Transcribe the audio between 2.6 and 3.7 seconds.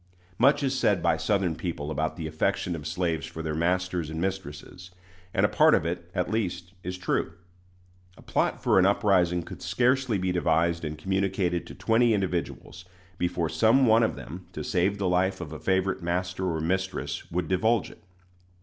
of slaves for their